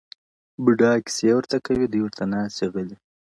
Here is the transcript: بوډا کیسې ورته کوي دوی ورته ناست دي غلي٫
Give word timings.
بوډا 0.63 0.91
کیسې 1.05 1.29
ورته 1.35 1.57
کوي 1.65 1.85
دوی 1.91 2.01
ورته 2.03 2.23
ناست 2.31 2.57
دي 2.61 2.67
غلي٫ 2.73 2.95